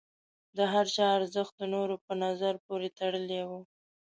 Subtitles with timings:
[0.57, 3.51] د هر چا ارزښت د نورو په نظر پورې تړلی و.